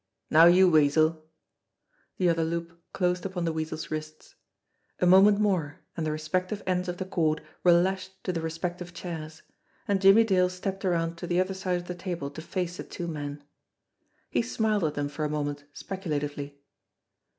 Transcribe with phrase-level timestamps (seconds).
[0.31, 1.25] "Now you, Weasel!"
[2.17, 4.33] The other loop closed upon the Weasel's wrists.
[4.99, 8.41] A mo ment more, and the respective ends of the cord were lashed to the
[8.41, 9.43] respective chairs,
[9.87, 12.83] and Jimmie Dale stepped around to the other side of the table to face the
[12.83, 13.43] two men.
[14.31, 16.59] He smiled at them for a moment speculatively.